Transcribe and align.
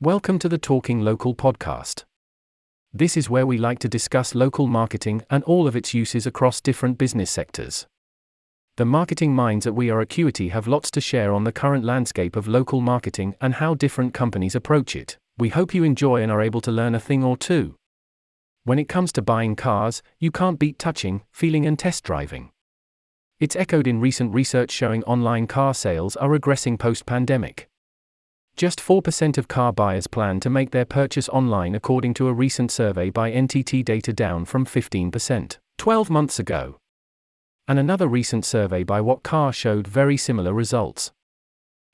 Welcome 0.00 0.38
to 0.38 0.48
the 0.48 0.58
Talking 0.58 1.00
Local 1.00 1.34
podcast. 1.34 2.04
This 2.92 3.16
is 3.16 3.28
where 3.28 3.44
we 3.44 3.58
like 3.58 3.80
to 3.80 3.88
discuss 3.88 4.32
local 4.32 4.68
marketing 4.68 5.22
and 5.28 5.42
all 5.42 5.66
of 5.66 5.74
its 5.74 5.92
uses 5.92 6.24
across 6.24 6.60
different 6.60 6.98
business 6.98 7.32
sectors. 7.32 7.84
The 8.76 8.84
marketing 8.84 9.34
minds 9.34 9.66
at 9.66 9.74
We 9.74 9.90
Are 9.90 10.00
Acuity 10.00 10.50
have 10.50 10.68
lots 10.68 10.92
to 10.92 11.00
share 11.00 11.32
on 11.32 11.42
the 11.42 11.50
current 11.50 11.84
landscape 11.84 12.36
of 12.36 12.46
local 12.46 12.80
marketing 12.80 13.34
and 13.40 13.54
how 13.54 13.74
different 13.74 14.14
companies 14.14 14.54
approach 14.54 14.94
it. 14.94 15.18
We 15.36 15.48
hope 15.48 15.74
you 15.74 15.82
enjoy 15.82 16.22
and 16.22 16.30
are 16.30 16.42
able 16.42 16.60
to 16.60 16.70
learn 16.70 16.94
a 16.94 17.00
thing 17.00 17.24
or 17.24 17.36
two. 17.36 17.74
When 18.62 18.78
it 18.78 18.88
comes 18.88 19.10
to 19.14 19.20
buying 19.20 19.56
cars, 19.56 20.00
you 20.20 20.30
can't 20.30 20.60
beat 20.60 20.78
touching, 20.78 21.22
feeling, 21.32 21.66
and 21.66 21.76
test 21.76 22.04
driving. 22.04 22.50
It's 23.40 23.56
echoed 23.56 23.88
in 23.88 24.00
recent 24.00 24.32
research 24.32 24.70
showing 24.70 25.02
online 25.02 25.48
car 25.48 25.74
sales 25.74 26.14
are 26.14 26.28
regressing 26.28 26.78
post 26.78 27.04
pandemic. 27.04 27.68
Just 28.58 28.80
4% 28.80 29.38
of 29.38 29.46
car 29.46 29.72
buyers 29.72 30.08
plan 30.08 30.40
to 30.40 30.50
make 30.50 30.72
their 30.72 30.84
purchase 30.84 31.28
online, 31.28 31.76
according 31.76 32.12
to 32.14 32.26
a 32.26 32.32
recent 32.32 32.72
survey 32.72 33.08
by 33.08 33.30
NTT 33.30 33.84
Data, 33.84 34.12
down 34.12 34.44
from 34.44 34.66
15% 34.66 35.58
12 35.76 36.10
months 36.10 36.40
ago. 36.40 36.76
And 37.68 37.78
another 37.78 38.08
recent 38.08 38.44
survey 38.44 38.82
by 38.82 39.00
What 39.00 39.22
Car 39.22 39.52
showed 39.52 39.86
very 39.86 40.16
similar 40.16 40.52
results. 40.52 41.12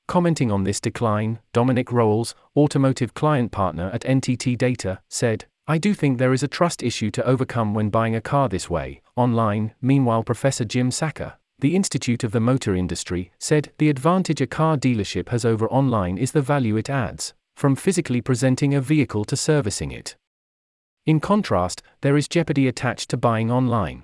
Commenting 0.07 0.51
on 0.51 0.63
this 0.63 0.79
decline, 0.79 1.37
Dominic 1.53 1.91
Rowles, 1.91 2.33
automotive 2.57 3.13
client 3.13 3.51
partner 3.51 3.91
at 3.93 4.01
NTT 4.01 4.57
Data, 4.57 5.01
said, 5.07 5.45
I 5.67 5.77
do 5.77 5.93
think 5.93 6.17
there 6.17 6.33
is 6.33 6.41
a 6.41 6.47
trust 6.47 6.81
issue 6.81 7.11
to 7.11 7.25
overcome 7.27 7.75
when 7.75 7.91
buying 7.91 8.15
a 8.15 8.21
car 8.21 8.49
this 8.49 8.71
way, 8.71 9.03
online. 9.15 9.75
Meanwhile, 9.81 10.23
Professor 10.23 10.65
Jim 10.65 10.89
Saker, 10.89 11.35
the 11.59 11.75
Institute 11.75 12.23
of 12.23 12.31
the 12.31 12.39
Motor 12.39 12.75
Industry, 12.75 13.31
said 13.39 13.71
the 13.79 13.89
advantage 13.89 14.39
a 14.39 14.45
car 14.45 14.77
dealership 14.77 15.29
has 15.29 15.43
over 15.43 15.67
online 15.69 16.17
is 16.17 16.31
the 16.31 16.41
value 16.41 16.77
it 16.77 16.89
adds, 16.91 17.33
from 17.55 17.75
physically 17.75 18.21
presenting 18.21 18.75
a 18.75 18.81
vehicle 18.81 19.25
to 19.25 19.35
servicing 19.35 19.91
it. 19.91 20.15
In 21.05 21.19
contrast, 21.19 21.81
there 22.01 22.17
is 22.17 22.27
jeopardy 22.27 22.67
attached 22.67 23.09
to 23.09 23.17
buying 23.17 23.49
online. 23.49 24.03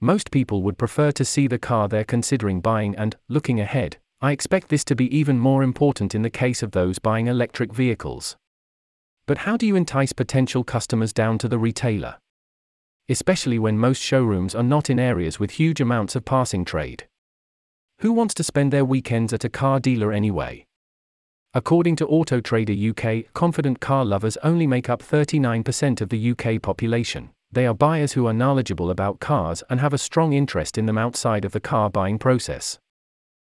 Most 0.00 0.30
people 0.30 0.62
would 0.62 0.78
prefer 0.78 1.10
to 1.12 1.24
see 1.24 1.46
the 1.46 1.58
car 1.58 1.88
they're 1.88 2.04
considering 2.04 2.60
buying 2.60 2.94
and, 2.94 3.16
looking 3.28 3.58
ahead, 3.58 3.96
I 4.20 4.32
expect 4.32 4.68
this 4.68 4.84
to 4.84 4.94
be 4.94 5.14
even 5.16 5.38
more 5.38 5.62
important 5.62 6.14
in 6.14 6.22
the 6.22 6.30
case 6.30 6.62
of 6.62 6.72
those 6.72 6.98
buying 6.98 7.26
electric 7.26 7.72
vehicles. 7.72 8.36
But 9.26 9.38
how 9.38 9.56
do 9.56 9.66
you 9.66 9.76
entice 9.76 10.12
potential 10.12 10.62
customers 10.62 11.12
down 11.12 11.38
to 11.38 11.48
the 11.48 11.58
retailer? 11.58 12.18
Especially 13.10 13.58
when 13.58 13.76
most 13.76 14.00
showrooms 14.00 14.54
are 14.54 14.62
not 14.62 14.88
in 14.88 15.00
areas 15.00 15.40
with 15.40 15.50
huge 15.52 15.80
amounts 15.80 16.14
of 16.14 16.24
passing 16.24 16.64
trade. 16.64 17.06
Who 17.98 18.12
wants 18.12 18.32
to 18.34 18.44
spend 18.44 18.72
their 18.72 18.84
weekends 18.84 19.32
at 19.32 19.44
a 19.44 19.50
car 19.50 19.80
dealer 19.80 20.12
anyway? 20.12 20.64
According 21.52 21.96
to 21.96 22.06
Auto 22.06 22.40
Trader 22.40 22.72
UK, 22.72 23.32
confident 23.34 23.80
car 23.80 24.04
lovers 24.04 24.36
only 24.44 24.68
make 24.68 24.88
up 24.88 25.02
39% 25.02 26.00
of 26.00 26.08
the 26.08 26.30
UK 26.30 26.62
population. 26.62 27.30
They 27.50 27.66
are 27.66 27.74
buyers 27.74 28.12
who 28.12 28.28
are 28.28 28.32
knowledgeable 28.32 28.90
about 28.90 29.18
cars 29.18 29.64
and 29.68 29.80
have 29.80 29.92
a 29.92 29.98
strong 29.98 30.32
interest 30.32 30.78
in 30.78 30.86
them 30.86 30.96
outside 30.96 31.44
of 31.44 31.50
the 31.50 31.58
car 31.58 31.90
buying 31.90 32.20
process. 32.20 32.78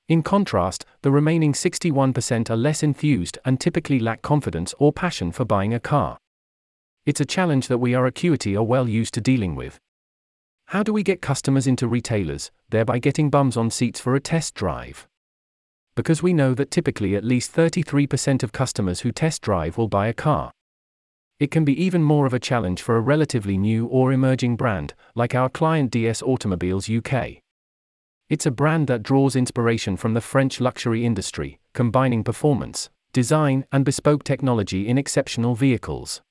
In 0.06 0.22
contrast, 0.22 0.84
the 1.02 1.10
remaining 1.10 1.52
61% 1.52 2.50
are 2.50 2.56
less 2.56 2.84
enthused 2.84 3.38
and 3.44 3.58
typically 3.58 3.98
lack 3.98 4.22
confidence 4.22 4.72
or 4.78 4.92
passion 4.92 5.32
for 5.32 5.44
buying 5.44 5.74
a 5.74 5.80
car. 5.80 6.19
It's 7.10 7.20
a 7.20 7.24
challenge 7.24 7.66
that 7.66 7.78
we 7.78 7.92
are 7.92 8.06
Acuity 8.06 8.56
are 8.56 8.62
well 8.62 8.88
used 8.88 9.14
to 9.14 9.20
dealing 9.20 9.56
with. 9.56 9.80
How 10.66 10.84
do 10.84 10.92
we 10.92 11.02
get 11.02 11.20
customers 11.20 11.66
into 11.66 11.88
retailers, 11.88 12.52
thereby 12.68 13.00
getting 13.00 13.30
bums 13.30 13.56
on 13.56 13.68
seats 13.68 13.98
for 13.98 14.14
a 14.14 14.20
test 14.20 14.54
drive? 14.54 15.08
Because 15.96 16.22
we 16.22 16.32
know 16.32 16.54
that 16.54 16.70
typically 16.70 17.16
at 17.16 17.24
least 17.24 17.52
33% 17.52 18.44
of 18.44 18.52
customers 18.52 19.00
who 19.00 19.10
test 19.10 19.42
drive 19.42 19.76
will 19.76 19.88
buy 19.88 20.06
a 20.06 20.12
car. 20.12 20.52
It 21.40 21.50
can 21.50 21.64
be 21.64 21.82
even 21.82 22.04
more 22.04 22.26
of 22.26 22.32
a 22.32 22.38
challenge 22.38 22.80
for 22.80 22.96
a 22.96 23.00
relatively 23.00 23.58
new 23.58 23.86
or 23.86 24.12
emerging 24.12 24.54
brand, 24.54 24.94
like 25.16 25.34
our 25.34 25.48
client 25.48 25.90
DS 25.90 26.22
Automobiles 26.22 26.88
UK. 26.88 27.42
It's 28.28 28.46
a 28.46 28.52
brand 28.52 28.86
that 28.86 29.02
draws 29.02 29.34
inspiration 29.34 29.96
from 29.96 30.14
the 30.14 30.20
French 30.20 30.60
luxury 30.60 31.04
industry, 31.04 31.58
combining 31.72 32.22
performance, 32.22 32.88
design, 33.12 33.64
and 33.72 33.84
bespoke 33.84 34.22
technology 34.22 34.86
in 34.86 34.96
exceptional 34.96 35.56
vehicles 35.56 36.22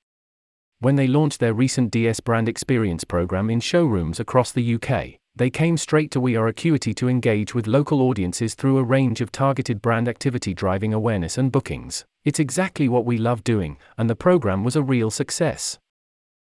when 0.80 0.96
they 0.96 1.06
launched 1.06 1.40
their 1.40 1.52
recent 1.52 1.90
DS 1.90 2.20
brand 2.20 2.48
experience 2.48 3.04
program 3.04 3.50
in 3.50 3.60
showrooms 3.60 4.18
across 4.18 4.50
the 4.50 4.74
UK, 4.76 5.20
they 5.36 5.50
came 5.50 5.76
straight 5.76 6.10
to 6.10 6.20
We 6.20 6.36
Are 6.36 6.48
Acuity 6.48 6.94
to 6.94 7.08
engage 7.08 7.54
with 7.54 7.66
local 7.66 8.00
audiences 8.00 8.54
through 8.54 8.78
a 8.78 8.82
range 8.82 9.20
of 9.20 9.30
targeted 9.30 9.82
brand 9.82 10.08
activity 10.08 10.54
driving 10.54 10.94
awareness 10.94 11.36
and 11.36 11.52
bookings. 11.52 12.06
It's 12.24 12.40
exactly 12.40 12.88
what 12.88 13.04
we 13.04 13.18
love 13.18 13.44
doing, 13.44 13.76
and 13.98 14.08
the 14.08 14.16
program 14.16 14.64
was 14.64 14.74
a 14.74 14.82
real 14.82 15.10
success. 15.10 15.78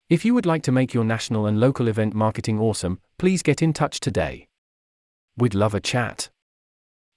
If 0.08 0.24
you 0.24 0.36
would 0.36 0.46
like 0.46 0.62
to 0.64 0.72
make 0.72 0.94
your 0.94 1.04
national 1.04 1.48
and 1.48 1.60
local 1.60 1.88
event 1.88 2.14
marketing 2.14 2.60
awesome, 2.60 3.00
please 3.18 3.42
get 3.42 3.64
in 3.64 3.74
touch 3.74 4.00
today. 4.00 4.48
We'd 5.36 5.56
love 5.56 5.74
a 5.74 5.80
chat. 5.80 6.30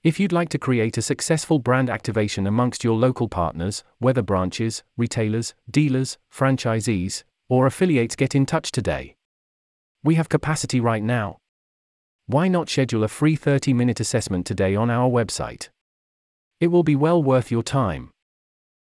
If 0.04 0.20
you'd 0.20 0.32
like 0.32 0.50
to 0.50 0.58
create 0.58 0.98
a 0.98 1.02
successful 1.02 1.58
brand 1.58 1.88
activation 1.88 2.46
amongst 2.46 2.84
your 2.84 2.94
local 2.94 3.26
partners, 3.26 3.82
whether 4.00 4.20
branches, 4.20 4.82
retailers, 4.98 5.54
dealers, 5.70 6.18
franchisees, 6.30 7.24
or 7.48 7.66
affiliates, 7.66 8.14
get 8.14 8.34
in 8.34 8.44
touch 8.44 8.70
today. 8.70 9.16
We 10.02 10.16
have 10.16 10.28
capacity 10.28 10.78
right 10.78 11.02
now. 11.02 11.38
Why 12.26 12.48
not 12.48 12.68
schedule 12.68 13.02
a 13.02 13.08
free 13.08 13.34
30 13.34 13.72
minute 13.72 13.98
assessment 13.98 14.44
today 14.44 14.76
on 14.76 14.90
our 14.90 15.08
website? 15.08 15.70
It 16.60 16.66
will 16.66 16.82
be 16.82 16.96
well 16.96 17.22
worth 17.22 17.50
your 17.50 17.62
time. 17.62 18.10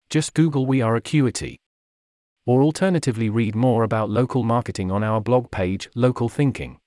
Just 0.09 0.33
Google 0.33 0.65
We 0.65 0.81
Are 0.81 0.95
Acuity. 0.95 1.57
Or 2.47 2.63
alternatively, 2.63 3.29
read 3.29 3.53
more 3.53 3.83
about 3.83 4.09
local 4.09 4.41
marketing 4.41 4.89
on 4.89 5.03
our 5.03 5.21
blog 5.21 5.51
page, 5.51 5.91
Local 5.93 6.27
Thinking. 6.27 6.79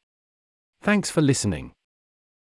Thanks 0.83 1.11
for 1.11 1.23
listening. 1.23 1.76